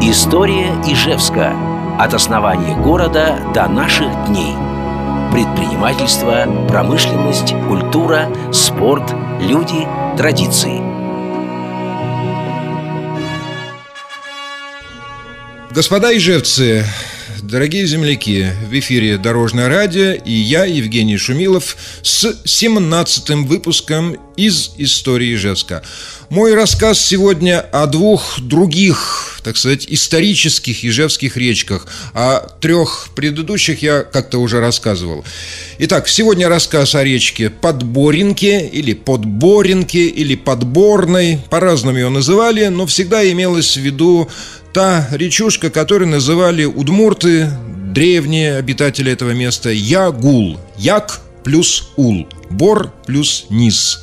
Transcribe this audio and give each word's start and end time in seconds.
История 0.00 0.68
Ижевска. 0.86 1.56
От 1.98 2.14
основания 2.14 2.76
города 2.76 3.36
до 3.52 3.66
наших 3.66 4.06
дней. 4.28 4.54
Предпринимательство, 5.32 6.46
промышленность, 6.68 7.52
культура, 7.66 8.32
спорт, 8.52 9.12
люди, 9.40 9.88
традиции. 10.16 10.78
Господа 15.72 16.16
ижевцы, 16.16 16.84
дорогие 17.42 17.84
земляки, 17.84 18.50
в 18.70 18.78
эфире 18.78 19.18
Дорожное 19.18 19.68
радио 19.68 20.12
и 20.12 20.30
я, 20.30 20.64
Евгений 20.64 21.16
Шумилов, 21.16 21.76
с 22.02 22.24
17-м 22.44 23.46
выпуском 23.46 24.16
из 24.38 24.70
истории 24.78 25.34
Ижевска. 25.34 25.82
Мой 26.30 26.54
рассказ 26.54 27.04
сегодня 27.04 27.58
о 27.58 27.86
двух 27.86 28.38
других, 28.40 29.40
так 29.42 29.56
сказать, 29.56 29.86
исторических 29.88 30.84
ижевских 30.84 31.36
речках. 31.36 31.88
О 32.14 32.38
трех 32.60 33.08
предыдущих 33.16 33.82
я 33.82 34.04
как-то 34.04 34.38
уже 34.38 34.60
рассказывал. 34.60 35.24
Итак, 35.78 36.06
сегодня 36.06 36.48
рассказ 36.48 36.94
о 36.94 37.02
речке 37.02 37.50
Подборинке 37.50 38.64
или 38.68 38.94
Подборинке 38.94 40.06
или 40.06 40.36
Подборной. 40.36 41.40
По-разному 41.50 41.98
ее 41.98 42.08
называли, 42.08 42.66
но 42.66 42.86
всегда 42.86 43.28
имелось 43.28 43.76
в 43.76 43.80
виду 43.80 44.28
та 44.72 45.08
речушка, 45.10 45.68
которую 45.68 46.10
называли 46.10 46.64
удмурты, 46.64 47.50
древние 47.92 48.56
обитатели 48.56 49.10
этого 49.10 49.32
места, 49.32 49.70
Ягул. 49.70 50.60
Як 50.76 51.22
плюс 51.48 51.88
ул. 51.96 52.28
Бор 52.50 52.92
плюс 53.06 53.46
низ. 53.48 54.02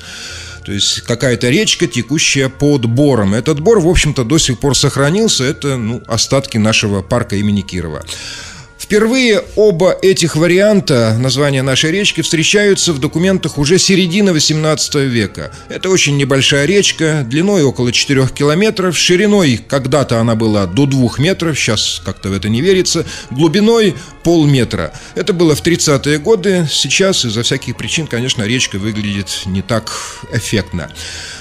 То 0.65 0.71
есть 0.71 1.01
какая-то 1.01 1.47
речка, 1.49 1.85
текущая 1.85 2.49
под 2.49 2.85
бором. 2.85 3.35
Этот 3.35 3.59
бор, 3.59 3.79
в 3.79 3.87
общем-то, 3.87 4.23
до 4.23 4.39
сих 4.39 4.59
пор 4.59 4.75
сохранился. 4.75 5.43
Это 5.43 5.77
ну, 5.77 6.01
остатки 6.07 6.57
нашего 6.57 7.03
парка 7.03 7.35
имени 7.35 7.61
Кирова. 7.61 8.03
Впервые 8.85 9.43
оба 9.55 9.97
этих 9.99 10.35
варианта 10.35 11.17
названия 11.19 11.63
нашей 11.63 11.89
речки 11.89 12.21
встречаются 12.21 12.93
в 12.93 12.99
документах 12.99 13.57
уже 13.57 13.79
середины 13.79 14.31
18 14.31 14.95
века. 15.09 15.51
Это 15.69 15.89
очень 15.89 16.17
небольшая 16.17 16.67
речка, 16.67 17.25
длиной 17.27 17.63
около 17.63 17.91
4 17.91 18.27
километров, 18.27 18.95
шириной 18.95 19.59
когда-то 19.67 20.19
она 20.19 20.35
была 20.35 20.67
до 20.67 20.85
2 20.85 21.13
метров, 21.17 21.57
сейчас 21.57 21.99
как-то 22.05 22.29
в 22.29 22.33
это 22.33 22.47
не 22.47 22.61
верится, 22.61 23.07
глубиной 23.31 23.95
полметра. 24.23 24.93
Это 25.15 25.33
было 25.33 25.55
в 25.55 25.63
30-е 25.63 26.19
годы, 26.19 26.67
сейчас 26.69 27.25
из-за 27.25 27.41
всяких 27.41 27.77
причин, 27.77 28.05
конечно, 28.05 28.43
речка 28.43 28.77
выглядит 28.77 29.41
не 29.47 29.63
так 29.63 29.91
эффектно. 30.31 30.91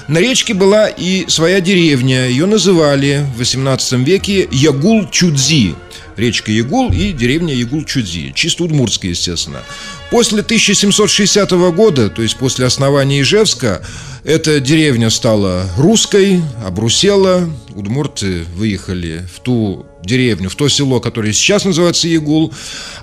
На 0.09 0.17
речке 0.17 0.55
была 0.55 0.89
и 0.89 1.29
своя 1.29 1.61
деревня, 1.61 2.27
ее 2.27 2.47
называли 2.47 3.27
в 3.35 3.41
18 3.41 3.93
веке 4.07 4.49
Ягул-Чудзи 4.51 5.75
речка 6.17 6.51
Ягул 6.51 6.93
и 6.93 7.13
деревня 7.13 7.55
Ягул-Чудзи, 7.55 8.33
чисто 8.35 8.65
удмуртская, 8.65 9.11
естественно. 9.11 9.63
После 10.11 10.41
1760 10.41 11.51
года, 11.75 12.11
то 12.11 12.23
есть 12.23 12.37
после 12.37 12.67
основания 12.67 13.21
Ижевска, 13.21 13.83
эта 14.25 14.61
деревня 14.61 15.11
стала 15.11 15.69
русской, 15.77 16.41
обрусела, 16.65 17.51
удмурты 17.75 18.45
выехали 18.55 19.29
в 19.35 19.41
ту 19.41 19.87
деревню, 20.05 20.49
в 20.49 20.55
то 20.55 20.69
село, 20.69 21.01
которое 21.01 21.33
сейчас 21.33 21.65
называется 21.65 22.09
Ягул, 22.09 22.53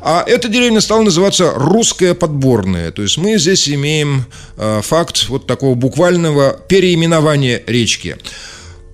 а 0.02 0.24
эта 0.26 0.48
деревня 0.48 0.82
стала 0.82 1.04
называться 1.04 1.52
Русская 1.56 2.14
Подборная. 2.14 2.92
То 2.92 3.02
есть 3.02 3.18
мы 3.18 3.38
здесь 3.38 3.68
имеем 3.70 4.26
э, 4.58 4.82
факт 4.84 5.30
вот 5.30 5.48
такого 5.48 5.76
буквального 5.76 6.60
переименования 6.68 7.62
речки. 7.68 8.18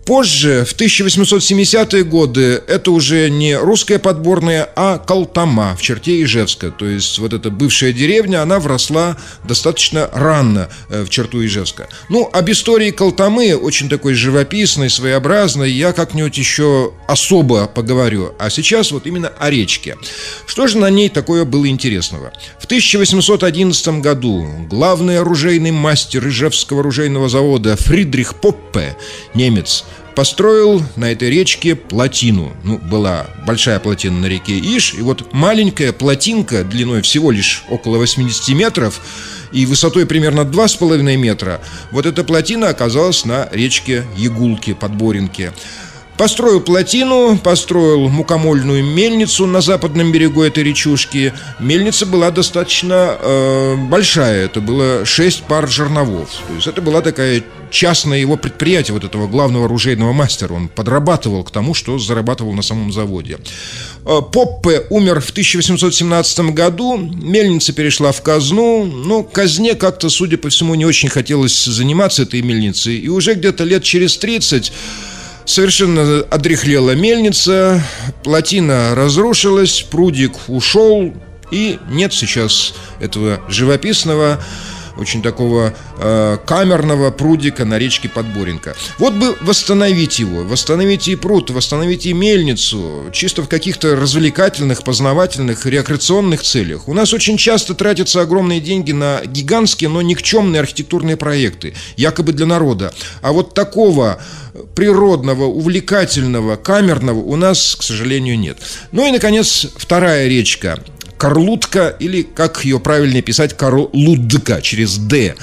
Позже, 0.08 0.64
в 0.64 0.74
1870-е 0.74 2.06
годы, 2.06 2.64
это 2.66 2.92
уже 2.92 3.30
не 3.30 3.58
русская 3.58 4.00
подборная, 4.00 4.70
а 4.74 5.00
Калтама 5.00 5.76
в 5.76 5.82
черте 5.82 6.24
Ижевска. 6.24 6.72
То 6.72 6.86
есть 6.86 7.20
вот 7.20 7.34
эта 7.34 7.50
бывшая 7.50 7.92
деревня, 7.92 8.42
она 8.42 8.62
вросла 8.62 9.17
достаточно 9.44 10.10
рано 10.14 10.70
э, 10.90 11.04
в 11.04 11.10
черту 11.10 11.46
Ижевска. 11.46 11.90
Ну, 12.08 12.30
об 12.32 12.50
истории 12.50 12.92
Калтамы, 12.92 13.54
очень 13.58 13.90
такой 13.90 14.14
живописной, 14.14 14.90
своеобразной, 14.90 15.70
я 15.72 15.92
как-нибудь 15.92 16.38
еще 16.38 16.94
особо 17.10 17.67
поговорю. 17.67 18.34
А 18.40 18.50
сейчас 18.50 18.94
вот 18.94 19.08
именно 19.08 19.28
о 19.28 19.50
речке. 19.50 19.98
Что 20.46 20.67
же 20.67 20.78
на 20.78 20.90
ней 20.90 21.10
такое 21.10 21.44
было 21.44 21.67
интересного? 21.67 22.32
В 22.60 22.66
1811 22.66 23.88
году 24.00 24.48
главный 24.70 25.20
оружейный 25.20 25.72
мастер 25.72 26.26
Ижевского 26.30 26.80
оружейного 26.80 27.28
завода 27.28 27.76
Фридрих 27.76 28.36
Поппе, 28.36 28.96
немец, 29.34 29.84
построил 30.17 30.83
на 30.95 31.11
этой 31.11 31.30
речке 31.30 31.76
плотину. 31.76 32.52
Ну, 32.64 32.80
была 32.80 33.28
большая 33.45 33.80
плотина 33.80 34.22
на 34.22 34.26
реке 34.26 34.58
Иш, 34.58 34.95
и 34.95 35.02
вот 35.04 35.32
маленькая 35.32 35.94
плотинка 35.94 36.64
длиной 36.64 37.04
всего 37.04 37.30
лишь 37.30 37.64
около 37.70 37.98
80 37.98 38.50
метров 38.55 39.00
и 39.52 39.67
высотой 39.67 40.08
примерно 40.08 40.42
2,5 40.42 41.17
метра, 41.17 41.61
вот 41.92 42.08
эта 42.08 42.23
плотина 42.23 42.70
оказалась 42.70 43.26
на 43.26 43.48
речке 43.52 44.05
Ягулки, 44.17 44.73
Подборинке. 44.73 45.54
Построил 46.17 46.61
плотину, 46.61 47.38
построил 47.38 48.10
мукомольную 48.10 48.83
мельницу 48.83 49.45
на 49.45 49.61
западном 49.61 50.11
берегу 50.11 50.42
этой 50.42 50.64
речушки. 50.64 51.32
Мельница 51.60 52.08
была 52.08 52.32
достаточно 52.32 53.17
э, 53.20 53.76
большая, 53.76 54.45
это 54.45 54.60
было 54.60 55.05
6 55.05 55.44
пар 55.44 55.70
жерновов. 55.70 56.30
То 56.48 56.55
есть 56.55 56.66
это 56.66 56.82
была 56.82 57.02
такая 57.02 57.44
частное 57.70 58.17
его 58.17 58.36
предприятие, 58.36 58.94
вот 58.95 59.04
этого 59.04 59.28
главного 59.28 59.66
оружейного 59.66 60.11
мастера. 60.11 60.54
Он 60.54 60.70
подрабатывал 60.70 61.44
к 61.44 61.52
тому, 61.52 61.76
что 61.76 62.00
зарабатывал 62.00 62.54
на 62.54 62.64
самом 62.64 62.92
заводе. 62.92 63.38
Э, 64.04 64.22
Поппе 64.22 64.88
умер 64.89 65.22
в 65.22 65.30
1817 65.30 66.39
году, 66.52 66.98
мельница 66.98 67.73
перешла 67.73 68.11
в 68.11 68.23
казну, 68.23 68.86
но 68.86 69.22
казне 69.22 69.76
как-то, 69.76 70.10
судя 70.10 70.39
по 70.39 70.49
всему, 70.49 70.73
не 70.73 70.86
очень 70.86 71.10
хотелось 71.10 71.66
заниматься 71.66 72.23
этой 72.23 72.42
мельницей. 72.42 72.98
И 72.98 73.08
уже 73.08 73.36
где-то 73.36 73.66
лет 73.66 73.84
через 73.84 74.17
30 74.17 74.72
Совершенно 75.48 76.24
одрехлела 76.30 76.92
мельница, 76.92 77.82
плотина 78.22 78.94
разрушилась, 78.96 79.82
прудик 79.90 80.34
ушел, 80.50 81.14
и 81.52 81.80
нет 81.90 82.14
сейчас 82.14 82.74
этого 83.00 83.40
живописного 83.48 84.44
очень 84.98 85.22
такого 85.22 85.74
э, 85.98 86.38
камерного 86.46 87.12
прудика 87.12 87.66
на 87.66 87.78
речке 87.78 88.10
Подборенко. 88.10 88.76
Вот 88.98 89.14
бы 89.14 89.36
восстановить 89.42 90.20
его, 90.20 90.44
восстановить 90.44 91.08
и 91.08 91.16
пруд, 91.16 91.50
восстановить 91.50 92.06
и 92.06 92.14
мельницу, 92.14 93.06
чисто 93.12 93.44
в 93.44 93.48
каких-то 93.48 93.96
развлекательных, 93.96 94.84
познавательных, 94.84 95.66
рекреационных 95.66 96.42
целях. 96.44 96.88
У 96.88 96.94
нас 96.94 97.14
очень 97.14 97.38
часто 97.38 97.74
тратятся 97.74 98.22
огромные 98.22 98.60
деньги 98.60 98.92
на 98.92 99.22
гигантские, 99.26 99.90
но 99.90 100.02
никчемные 100.02 100.62
архитектурные 100.62 101.18
проекты, 101.18 101.74
якобы 101.96 102.34
для 102.34 102.46
народа. 102.46 102.94
А 103.22 103.32
вот 103.32 103.54
такого 103.54 104.22
природного, 104.76 105.46
увлекательного, 105.46 106.56
камерного 106.56 107.20
у 107.20 107.36
нас, 107.36 107.76
к 107.76 107.84
сожалению, 107.84 108.40
нет. 108.40 108.58
Ну 108.92 109.08
и, 109.08 109.12
наконец, 109.12 109.68
вторая 109.78 110.28
речка– 110.28 110.84
Карлутка 111.17 111.88
или, 112.00 112.22
как 112.22 112.64
ее 112.64 112.80
правильнее 112.80 113.22
писать, 113.22 113.55
Карлудка 113.55 114.61
через 114.61 114.98
«д». 114.98 115.36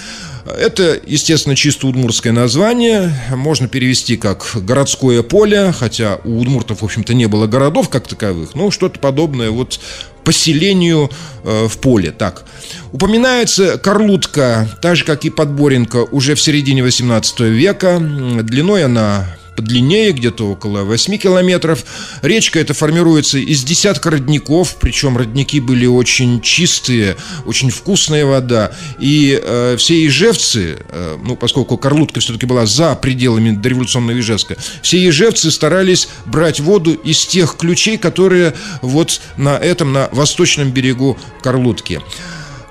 Это, 0.47 1.01
естественно, 1.07 1.57
чисто 1.57 1.87
удмуртское 1.87 2.33
название. 2.33 3.11
Можно 3.31 3.67
перевести 3.67 4.19
как 4.19 4.47
«городское 4.55 5.23
поле», 5.23 5.73
хотя 5.73 6.19
у 6.25 6.39
удмуртов, 6.39 6.83
в 6.83 6.85
общем-то, 6.85 7.15
не 7.15 7.27
было 7.27 7.47
городов 7.47 7.89
как 7.89 8.07
таковых, 8.07 8.55
но 8.55 8.71
что-то 8.71 8.99
подобное 8.99 9.51
вот 9.51 9.81
поселению 10.23 11.11
э, 11.45 11.67
в 11.69 11.79
поле. 11.79 12.11
Так. 12.11 12.45
Упоминается 12.93 13.79
Карлутка, 13.79 14.69
так 14.83 14.97
же, 14.97 15.05
как 15.05 15.25
и 15.25 15.31
Подборенко, 15.31 16.05
уже 16.11 16.35
в 16.35 16.41
середине 16.41 16.83
18 16.83 17.41
века. 17.41 17.99
Длиной 18.43 18.85
она 18.85 19.37
подлиннее, 19.57 20.13
где-то 20.13 20.51
около 20.51 20.83
8 20.83 21.17
километров. 21.17 21.85
Речка 22.23 22.59
эта 22.59 22.75
формируется 22.75 23.39
из 23.39 23.63
десятка 23.63 24.11
родников, 24.11 24.77
причем 24.81 25.17
родники 25.17 25.61
были 25.61 25.87
очень 25.87 26.41
чистые, 26.41 27.17
очень 27.47 27.71
вкусная 27.71 28.25
вода. 28.25 28.73
И 28.99 29.41
э, 29.43 29.77
все 29.79 30.07
ижевцы, 30.07 30.79
э, 30.89 31.19
ну, 31.25 31.37
поскольку 31.37 31.77
Карлутка 31.77 32.21
все-таки 32.21 32.47
была 32.47 32.67
за 32.67 32.95
пределами 32.95 33.51
дореволюционного 33.51 34.19
Ижевска, 34.19 34.57
все 34.83 35.09
ижевцы 35.09 35.51
старались 35.51 36.09
брать 36.27 36.61
воду 36.61 36.93
из 36.93 37.25
тех 37.27 37.57
ключей, 37.57 37.99
которые 37.99 38.55
вот 38.83 39.21
на 39.37 39.57
этом, 39.57 39.93
на 39.93 40.09
восточном 40.13 40.71
берегу 40.71 41.19
Карлутки. 41.43 42.01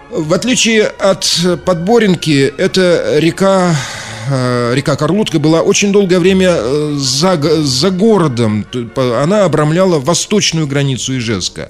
В 0.10 0.34
отличие 0.36 0.84
от 0.84 1.26
Подборенки, 1.66 2.54
эта 2.58 3.18
река 3.18 3.76
река 4.74 4.96
Карлутка 4.96 5.40
была 5.40 5.62
очень 5.62 5.92
долгое 5.92 6.20
время 6.20 6.50
э, 6.52 6.96
за, 6.98 7.38
за 7.64 7.90
городом. 7.90 8.66
Она 8.96 9.46
обрамляла 9.46 10.00
восточную 10.00 10.68
границу 10.68 11.18
Ижевска. 11.18 11.70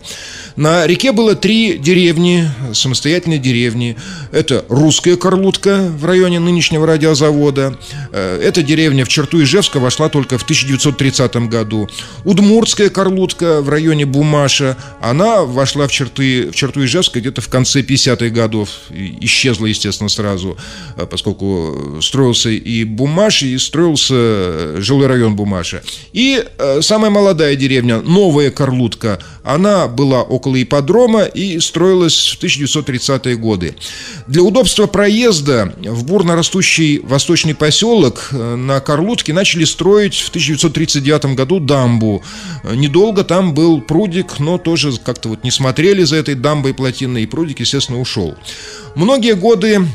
На 0.55 0.85
реке 0.85 1.11
было 1.11 1.35
три 1.35 1.79
деревни, 1.79 2.47
самостоятельные 2.73 3.39
деревни. 3.39 3.97
Это 4.31 4.63
Русская 4.69 5.15
Карлутка 5.15 5.91
в 5.97 6.05
районе 6.05 6.39
нынешнего 6.39 6.85
радиозавода. 6.85 7.75
Э, 8.11 8.39
эта 8.44 8.61
деревня 8.61 9.03
в 9.03 9.07
черту 9.07 9.41
Ижевска 9.41 9.79
вошла 9.79 10.09
только 10.09 10.38
в 10.38 10.44
1930 10.44 11.50
году. 11.50 11.89
Удмуртская 12.23 12.89
Карлутка 12.89 13.61
в 13.61 13.69
районе 13.69 14.05
Бумаша. 14.05 14.77
Она 15.01 15.41
вошла 15.41 15.88
в, 15.88 15.91
черты, 15.91 16.51
в 16.51 16.56
черту 16.56 16.85
Ижевска 16.85 17.19
где-то 17.19 17.41
в 17.41 17.49
конце 17.49 17.81
50-х 17.81 18.29
годов. 18.29 18.69
Исчезла, 18.91 19.65
естественно, 19.65 20.09
сразу, 20.09 20.56
э, 20.97 21.07
поскольку 21.07 21.97
строился 22.01 22.49
и 22.49 22.83
Бумаш, 22.83 23.41
и 23.41 23.57
строился 23.57 24.79
жилой 24.81 25.07
район 25.07 25.35
Бумаша. 25.35 25.81
И 26.11 26.44
самая 26.81 27.09
молодая 27.09 27.56
деревня, 27.56 28.01
Новая 28.01 28.51
Карлутка, 28.51 29.19
она 29.44 29.88
была 29.88 30.21
около 30.21 30.43
ипподрома 30.51 31.24
и 31.24 31.60
строилась 31.60 32.36
в 32.38 32.44
1930-е 32.44 33.36
годы. 33.36 33.75
Для 34.28 34.42
удобства 34.42 34.88
проезда 34.88 35.74
в 35.78 36.04
бурно 36.04 36.36
растущий 36.36 37.00
восточный 37.00 37.56
поселок 37.56 38.30
э, 38.31 38.56
на 38.56 38.80
Карлутке 38.80 39.34
начали 39.34 39.63
строить 39.63 40.16
в 40.16 40.30
1939 40.30 41.36
году 41.36 41.60
дамбу. 41.60 42.24
Недолго 42.63 43.24
там 43.24 43.54
был 43.54 43.81
прудик, 43.81 44.40
но 44.40 44.57
тоже 44.57 44.94
как-то 45.04 45.30
вот 45.30 45.44
не 45.44 45.51
смотрели 45.51 46.04
за 46.04 46.18
этой 46.18 46.36
дамбой 46.36 46.74
плотиной, 46.74 47.24
и 47.24 47.28
прудик, 47.28 47.60
естественно, 47.60 48.00
ушел. 48.00 48.36
Многие 48.95 49.36
годы 49.36 49.88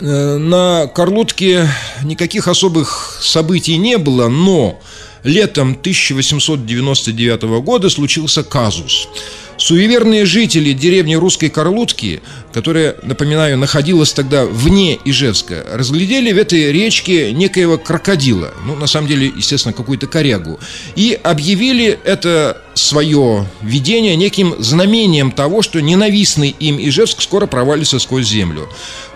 э, 0.00 0.38
на 0.38 0.86
Карлутке 0.88 1.68
никаких 2.02 2.48
особых 2.48 3.18
событий 3.20 3.76
не 3.76 3.98
было, 3.98 4.28
но 4.28 4.80
летом 5.22 5.72
1899 5.72 7.42
года 7.62 7.90
случился 7.90 8.42
казус– 8.42 9.08
Суеверные 9.56 10.26
жители 10.26 10.72
деревни 10.72 11.14
Русской 11.14 11.48
Карлутки, 11.48 12.22
которая, 12.52 12.96
напоминаю, 13.02 13.56
находилась 13.56 14.12
тогда 14.12 14.44
вне 14.44 14.98
Ижевска, 15.04 15.64
разглядели 15.72 16.32
в 16.32 16.38
этой 16.38 16.72
речке 16.72 17.32
некоего 17.32 17.78
крокодила, 17.78 18.52
ну, 18.66 18.74
на 18.74 18.86
самом 18.86 19.06
деле, 19.08 19.32
естественно, 19.34 19.72
какую-то 19.72 20.06
корягу, 20.06 20.58
и 20.96 21.18
объявили 21.22 21.98
это 22.04 22.60
свое 22.74 23.46
видение 23.62 24.16
неким 24.16 24.54
знамением 24.58 25.30
того, 25.30 25.62
что 25.62 25.80
ненавистный 25.80 26.54
им 26.58 26.78
Ижевск 26.78 27.22
скоро 27.22 27.46
провалится 27.46 27.98
сквозь 27.98 28.26
землю. 28.26 28.68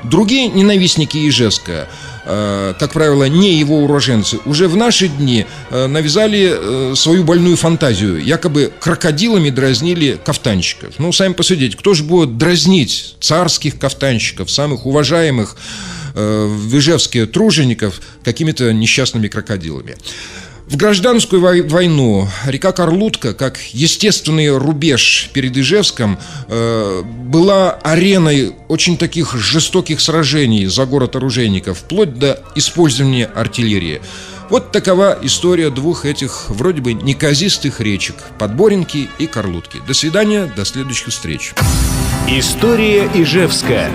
Другие 0.05 0.49
ненавистники 0.49 1.29
Ижевска 1.29 1.88
как 2.78 2.92
правило, 2.92 3.25
не 3.25 3.58
его 3.58 3.82
уроженцы, 3.84 4.38
уже 4.44 4.69
в 4.69 4.76
наши 4.76 5.08
дни 5.08 5.46
э, 5.70 5.86
навязали 5.86 6.92
э, 6.92 6.94
свою 6.94 7.25
больную 7.25 7.56
фантазию. 7.56 8.22
Якобы 8.22 8.70
крокодилами 8.80 9.48
дразнили 9.48 10.19
кафтанщиков. 10.22 10.94
Ну, 10.98 11.10
сами 11.12 11.32
посудите, 11.32 11.76
кто 11.76 11.94
же 11.94 12.04
будет 12.04 12.36
дразнить 12.36 13.16
царских 13.20 13.78
кафтанщиков, 13.78 14.50
самых 14.50 14.84
уважаемых 14.86 15.56
в 16.14 16.76
Ижевске 16.76 17.26
тружеников 17.26 18.00
какими-то 18.25 18.72
несчастными 18.72 19.28
крокодилами. 19.28 19.96
В 20.70 20.76
гражданскую 20.76 21.41
войну 21.41 22.29
река 22.44 22.73
Карлутка, 22.73 23.32
как 23.32 23.59
естественный 23.73 24.55
рубеж 24.55 25.31
перед 25.32 25.56
Ижевском, 25.56 26.19
э, 26.47 27.03
была 27.03 27.70
ареной 27.70 28.53
очень 28.69 28.99
таких 28.99 29.35
жестоких 29.35 29.99
сражений 30.03 30.67
за 30.67 30.85
город 30.85 31.17
оружейников, 31.17 31.79
вплоть 31.79 32.19
до 32.19 32.43
использования 32.55 33.25
артиллерии. 33.25 34.03
Вот 34.50 34.70
такова 34.70 35.19
история 35.23 35.70
двух 35.70 36.05
этих 36.05 36.50
вроде 36.50 36.82
бы 36.82 36.93
неказистых 36.93 37.81
речек– 37.81 38.17
Подборенки 38.38 39.09
и 39.19 39.26
Карлутки. 39.26 39.79
До 39.87 39.94
свидания, 39.94 40.53
до 40.55 40.67
следующих 40.67 41.09
встреч. 41.09 41.55
История 42.29 43.09
Ижевская. 43.15 43.91